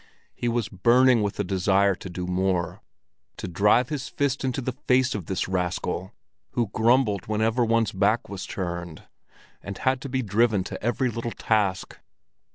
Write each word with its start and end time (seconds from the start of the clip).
He 0.33 0.47
was 0.47 0.67
burning 0.67 1.21
with 1.21 1.39
a 1.39 1.43
desire 1.43 1.93
to 1.93 2.09
do 2.09 2.25
more, 2.25 2.81
to 3.37 3.47
drive 3.47 3.89
his 3.89 4.07
fist 4.07 4.43
into 4.43 4.59
the 4.59 4.71
face 4.71 5.13
of 5.13 5.27
this 5.27 5.47
rascal, 5.47 6.11
who 6.53 6.69
grumbled 6.73 7.27
whenever 7.27 7.63
one's 7.63 7.91
back 7.91 8.27
was 8.27 8.47
turned, 8.47 9.03
and 9.61 9.77
had 9.77 10.01
to 10.01 10.09
be 10.09 10.23
driven 10.23 10.63
to 10.63 10.83
every 10.83 11.11
little 11.11 11.29
task. 11.29 11.99